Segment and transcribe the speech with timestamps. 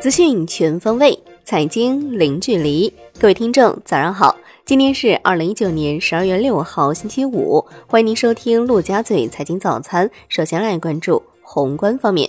[0.00, 2.92] 资讯全方位，财经零距离。
[3.20, 4.36] 各位听众，早上好！
[4.64, 7.64] 今天是二零一九年十二月六号，星期五。
[7.86, 10.10] 欢迎您收听陆家嘴财经早餐。
[10.28, 12.28] 首先来关注宏观方面。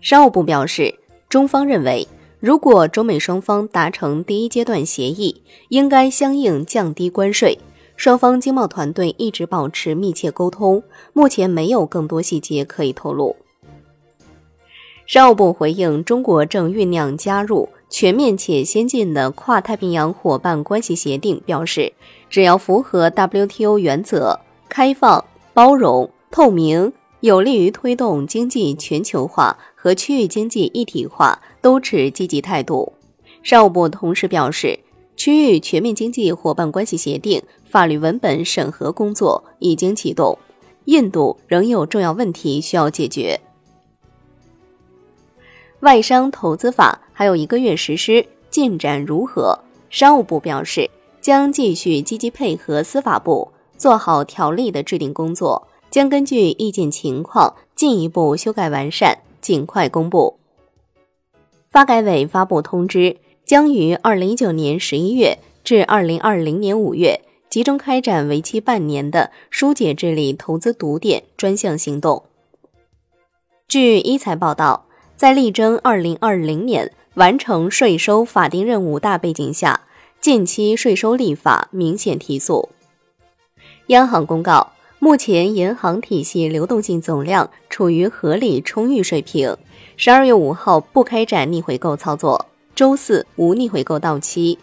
[0.00, 0.94] 商务部表示，
[1.28, 2.08] 中方认为，
[2.40, 7.58] 如果中美双方达成第一阶段协议，应该相应降低关税。
[8.04, 10.82] 双方经贸团队一直保持密切沟通，
[11.14, 13.34] 目前没有更多细节可以透露。
[15.06, 21.94] 商务部回应中国正酝酿加入全面且先进的跨太平洋伙伴关系协定，表示
[22.28, 32.92] 只要符合 WTO 原则，开放、包容、透明，有利于推动经济全球化和区域经济一体化，都持积极态度。
[33.42, 34.78] 商务部同时表示，
[35.16, 40.38] 区域全面经济伙伴关系协定法律文本审核工作已经启动，
[40.86, 43.40] 印度仍有重要问题需要解决。
[45.80, 49.58] 外商投资法还有一个月实施，进展如何？
[49.90, 50.90] 商务部表示，
[51.20, 60.38] 将继续积极配合司法部，做好条例的制定工作，将根据意见情况进一步修改完善，尽快公布。
[61.70, 72.24] 发改委发布通知，将于二零一九年十一月至二零二零年五月，集中开展为期半年的疏解治理投资堵点专项行动。
[73.68, 74.86] 据一财报道。
[75.16, 79.82] 在力争二零二零年完成税收法定任务大背景下，
[80.20, 82.70] 近期税收立法明显提速。
[83.86, 89.56] 央行公告，目前银行体系流动性总量处于合理充裕水平。
[89.96, 94.58] 十二月五号不开展逆回购操作，周四无逆回购到期。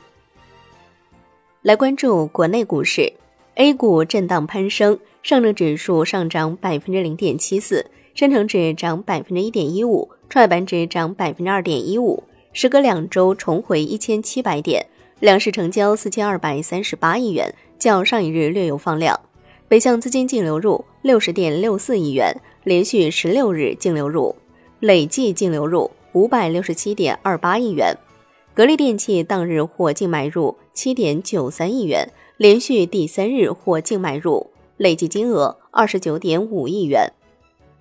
[1.62, 3.14] 来关注国内股市
[3.56, 10.10] ，A 股震荡攀升，上证指数上涨百分之零点七四，深成指涨百分之一点一五。
[10.30, 14.86] 创业板指涨百分之二点一五，时隔两周重回一千七百点，
[15.22, 19.18] 两市成交四千二百三十八亿元，较上一日略有放量。
[19.70, 24.36] 北向资金净流入六十点六四亿元，连续十六日净流入，
[24.82, 27.96] 累计净流入五百六十七点二八亿元。
[28.54, 37.12] 格力电器当日获净买入七点九三亿元，连续第三日获净买入，累计金额二十九点五亿元。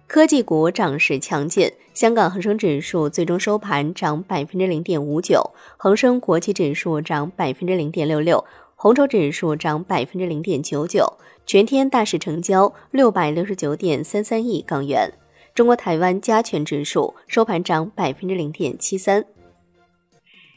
[0.06, 8.44] 科技股涨势强劲，香港恒生指数最终收盘涨百分之零点五九，恒生国际指数涨百分之零点六六，
[8.76, 11.14] 红筹指数涨百分之零点九九。
[11.46, 15.12] 全天大市成交六百六十九点三三亿港元。
[15.60, 19.26] 中国台湾加权指数收盘涨百分之零点七三。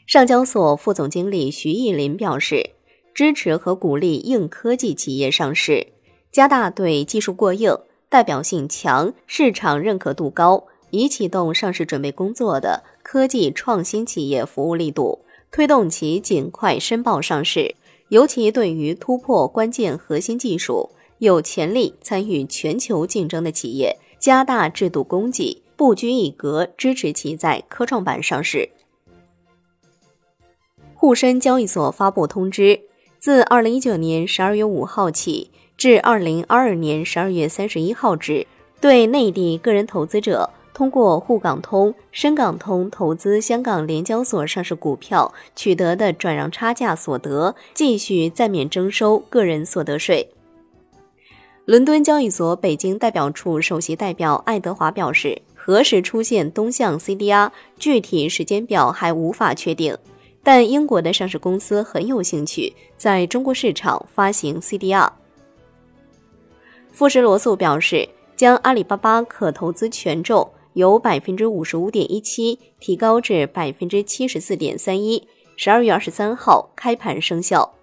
[0.06, 2.70] 上交所副总经理徐艺林表示，
[3.12, 5.88] 支持和鼓励硬科技企业上市，
[6.32, 7.76] 加大对技术过硬。
[8.08, 17.74] 代表性强、市场认可度高、已启动上市准备工作的科技创新企业服务力度，推动其尽快申报上市。
[18.08, 28.70] 尤其对于突破关键核心技术、有潜力参与全球竞争的企业，加大制度供给，不拘一格支持其在科创板上市。
[30.94, 32.80] 沪深交易所发布通知，
[33.18, 35.50] 自二零一九年十二月五号起。
[35.76, 38.46] 至二零二二年十二月三十一号止，
[38.80, 50.30] 对内地个人投资者通过沪港通、深港通投资香港联交所上市股票取得的转让差价所得，继续暂免征收个人所得税。
[51.66, 59.96] 伦敦交易所北京代表处首席代表爱德华表示，何时出现东向 CDR，具体时间表还无法确定，
[60.42, 65.08] 但英国的上市公司很有兴趣在中国市场发行 CDR。
[66.92, 75.26] 富时罗素表示，将阿里巴巴可投资权重由百分之五十五点一七提高至百分之七十四点三一，
[75.56, 77.74] 十二月二十三号开盘生效。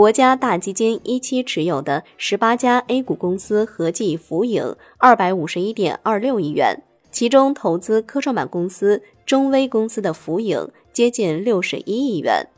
[0.00, 6.82] 国家大基金一期持有的十八家 A 股公司合计浮盈二百五十一点二六亿元，
[7.12, 12.48] 其中投资科创板公司、中微公司的浮盈接近六十一亿元。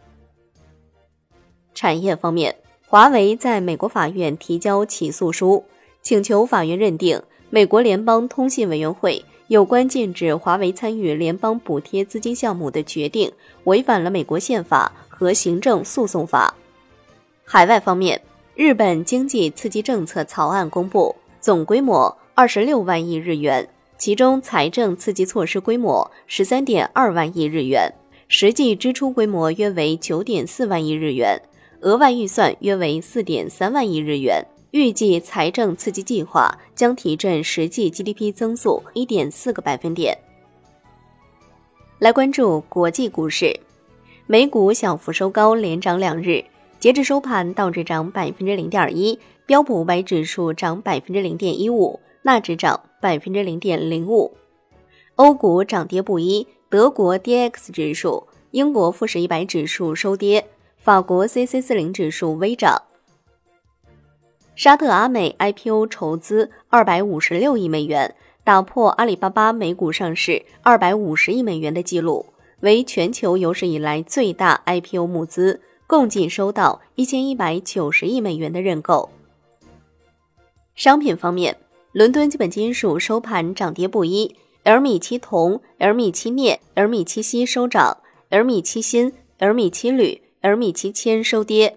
[1.74, 2.54] 产业方面。
[2.86, 5.64] 华为在美国法院提交起诉书，
[6.00, 7.20] 请求法院认定
[7.50, 13.32] 美国联邦通信委员会有关禁止华为参与联邦补贴资金项目的决定
[13.64, 16.54] 违反了美国宪法和行政诉讼法。
[17.54, 18.18] 海外方面，
[18.54, 23.68] 日本经济刺激政策草案公布，总规模二十六万亿日元，
[23.98, 27.92] 其中财政刺激措施规模十三点二万亿日元，
[28.26, 31.38] 实际支出规模约为九点四万亿日元。
[31.82, 40.16] 额外预算约为四点三万亿日元，预计财政刺激计划将提振实际 GDP 增速一点四个百分点。
[41.98, 43.54] 来关注国际股市，
[44.26, 46.42] 美股小幅收高，连涨两日。
[46.82, 54.36] 截至收盘，道指涨百分之零点一，标普五百指数涨百分之零点一五，纳指涨百分之零点零五。
[55.14, 60.44] 欧股涨跌不一，德国 D X 指数、英国富时一百指数收跌，
[60.76, 62.82] 法国 C C 四零指数微涨。
[64.56, 68.12] 沙特阿美 IPO 筹资二百五十六亿美元，
[68.42, 72.26] 打破阿里巴巴美股上市二百五十亿美元的记录，
[72.58, 75.60] 为全球有史以来最大 IPO 募资，
[75.92, 79.10] 共计收到一千一百九十亿美元的认购。
[80.74, 81.54] 商品方面，
[81.92, 87.98] 伦敦基本金属收盘涨跌不一，L 米七铜、L 米七镍、L 米七锡收涨
[88.30, 91.76] ，L 米七锌、L 米七铝、L 米七铅收跌。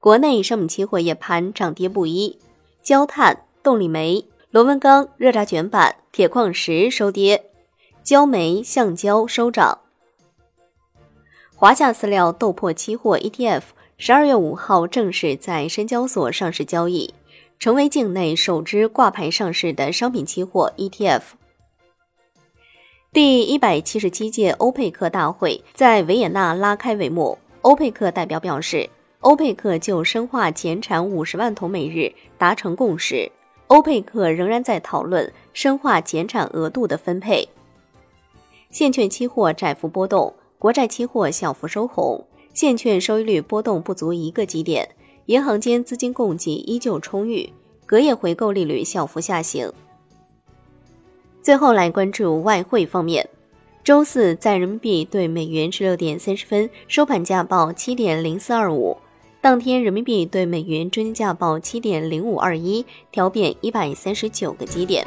[0.00, 2.40] 国内商品期货夜盘涨跌不一，
[2.82, 7.52] 焦炭、动力煤、螺纹钢、热轧卷板、铁矿石收跌，
[8.02, 9.78] 焦煤、橡胶收涨。
[11.60, 13.62] 华夏饲料豆粕期货 ETF
[13.96, 17.12] 十二月五号正式在深交所上市交易，
[17.58, 21.22] 成为境内首支挂牌上市的商品期货 ETF。
[23.12, 28.88] 第一百七十七届欧佩克大会在维也纳拉开帷幕，欧佩克代表表示。
[29.18, 33.28] 欧佩克就深化减产五十万桶每日达成共识，
[33.66, 37.48] 欧佩克仍然在讨论深化减产额度的分配。
[38.70, 44.88] 现券期货窄幅波动，国债期货小幅收红，现券收益率波动不足一个基点，
[45.26, 47.48] 银行间资金供给依旧充裕，
[47.86, 49.72] 隔夜回购利率小幅下行。
[51.40, 53.28] 最后来关注外汇方面。
[53.84, 58.96] 周四在人民币对美元十六点三十分收盘价报七点零四二五。
[59.40, 65.06] 当天人民币对美元中间价报七点零五二一，调贬一百三十九个基点。